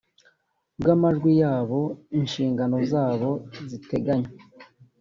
[0.79, 1.79] bw amajwi yabo
[2.19, 3.31] inshingano zabo
[3.69, 4.31] ziteganywa